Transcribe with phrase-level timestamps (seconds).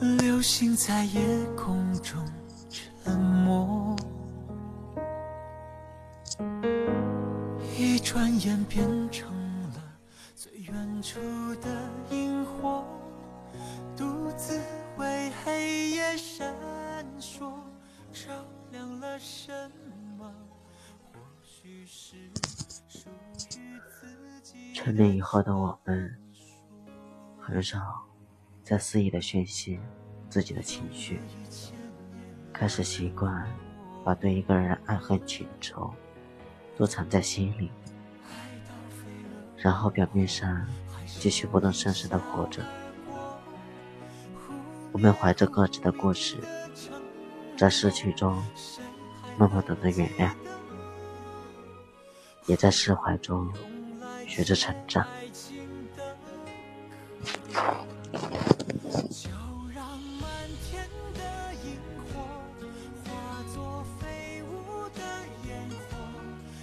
[0.00, 2.24] 流星在夜空中
[2.70, 3.94] 沉默，
[7.76, 9.30] 一转眼变成
[9.74, 9.82] 了
[10.34, 11.20] 最远处
[11.56, 11.68] 的
[12.10, 12.82] 萤火，
[13.94, 14.58] 独自
[14.96, 16.50] 为黑夜闪
[17.20, 17.52] 烁，
[18.10, 18.30] 照
[18.72, 19.52] 亮了什
[20.16, 20.32] 么？
[21.12, 22.16] 或许是
[22.88, 24.72] 属于自己。
[24.72, 26.18] 成年以后的我们，
[27.38, 27.78] 很少
[28.70, 29.80] 在肆意的宣泄
[30.28, 31.18] 自己的情绪，
[32.52, 33.44] 开始习惯
[34.04, 35.92] 把对一个人的爱恨情仇
[36.76, 37.68] 都藏在心里，
[39.56, 40.64] 然后表面上
[41.04, 42.64] 继续不动声色的活着。
[44.92, 46.36] 我们怀着各自的故事，
[47.56, 48.40] 在失去中
[49.36, 50.30] 默默等着原谅，
[52.46, 53.52] 也在释怀中
[54.28, 55.04] 学着成长。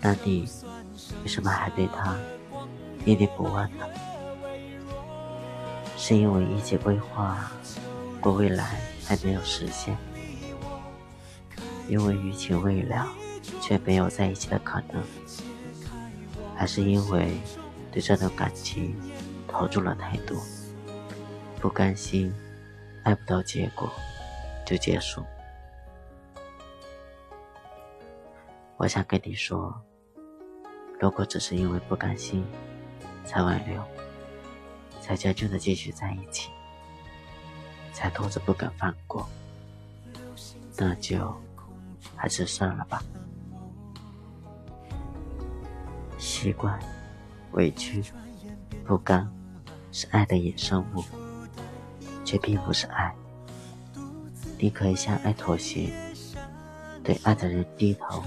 [0.00, 0.48] 那你
[1.22, 2.16] 为什么还对他
[3.04, 3.86] 念念不忘呢？
[5.96, 7.50] 是因为一切规划
[8.20, 9.96] 过未来还没有实现，
[11.88, 13.08] 因为余情未了
[13.60, 15.02] 却没有在一起的可能，
[16.54, 17.36] 还是因为
[17.90, 18.94] 对这段感情
[19.48, 20.40] 投入了太多，
[21.60, 22.32] 不甘心
[23.02, 23.90] 爱不到结果
[24.64, 25.24] 就结束？
[28.76, 29.74] 我想跟你说，
[31.00, 32.44] 如果只是因为不甘心
[33.24, 33.82] 才挽留，
[35.00, 36.50] 才将就的继续在一起，
[37.92, 39.28] 才拖着不肯放过，
[40.76, 41.34] 那就
[42.16, 43.02] 还是算了吧。
[46.18, 46.76] 习惯、
[47.52, 48.02] 委屈、
[48.84, 49.30] 不甘
[49.92, 51.04] 是爱的衍生物，
[52.24, 53.14] 却并不是爱。
[54.58, 55.92] 你可以向爱妥协，
[57.04, 58.20] 对爱的人低头。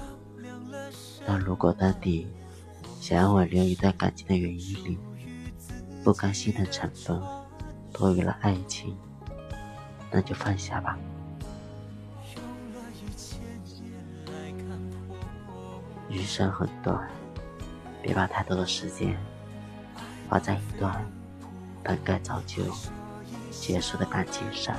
[1.26, 2.26] 但如果当你
[3.02, 4.96] 想要挽留一段感情的原因里，
[6.04, 7.20] 不甘心的成分
[7.92, 8.96] 多于了爱情，
[10.08, 10.96] 那就放下吧。
[16.08, 17.10] 余生很短，
[18.00, 19.18] 别把太多的时间
[20.28, 21.04] 花在一段
[21.82, 22.62] 本该早就
[23.50, 24.76] 结束的感情上，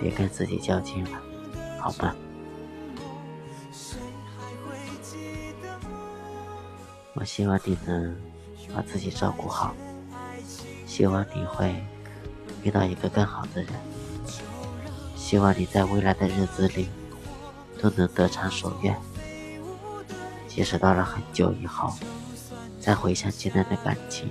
[0.00, 1.20] 别跟自己较劲了，
[1.78, 2.16] 好吗？
[7.20, 8.16] 我希望你能
[8.72, 9.74] 把自己照顾好，
[10.86, 11.74] 希望你会
[12.62, 13.72] 遇到一个更好的人，
[15.16, 16.88] 希望你在未来的日子里
[17.82, 18.96] 都能得偿所愿。
[20.46, 21.92] 即使到了很久以后，
[22.80, 24.30] 再回想起那段感情，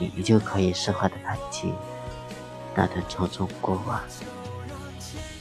[0.00, 1.74] 你依旧可以释怀的谈起
[2.74, 4.00] 那段匆匆过往，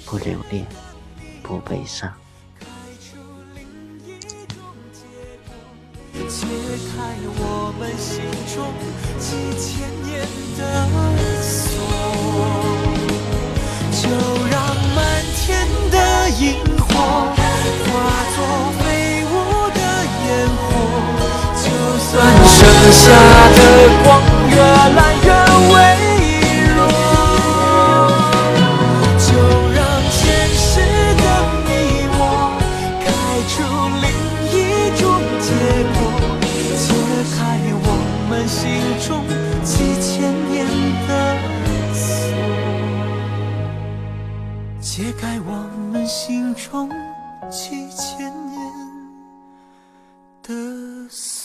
[0.06, 0.66] 不留恋，
[1.42, 2.14] 不悲伤。
[6.38, 6.44] 解
[6.92, 7.42] 开我
[7.80, 8.12] 们心
[8.54, 8.56] 中
[9.18, 9.72] 几千
[10.04, 10.12] 年
[10.58, 10.62] 的
[11.42, 11.72] 锁，
[13.90, 14.04] 就
[14.52, 14.54] 让
[14.94, 14.98] 满
[15.40, 15.44] 天
[15.92, 15.96] 的
[16.42, 16.44] 萤
[16.78, 17.88] 火化
[18.36, 18.38] 作
[18.80, 18.84] 飞
[19.32, 19.34] 舞
[19.72, 19.80] 的
[20.26, 20.28] 烟
[20.60, 20.62] 火。
[21.64, 21.66] 就
[22.04, 22.12] 算
[22.46, 22.54] 剩
[22.92, 23.02] 下
[23.56, 23.58] 的
[24.04, 24.06] 光
[24.50, 24.54] 越
[24.94, 25.15] 来
[39.00, 39.24] 中
[39.64, 40.66] 几千年
[41.08, 41.12] 的
[41.94, 42.04] 锁，
[44.80, 45.52] 解开我
[45.92, 46.90] 们心中
[47.50, 48.58] 几千年
[50.44, 50.54] 的
[51.10, 51.45] 锁。